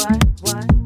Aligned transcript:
what, 0.00 0.24
what? 0.42 0.79